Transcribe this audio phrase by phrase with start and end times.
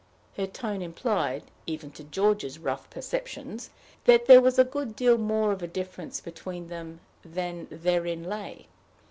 [0.35, 3.69] Her tone implied, even to George's rough perceptions,
[4.05, 8.65] that there was a good deal more of a difference between them than therein lay.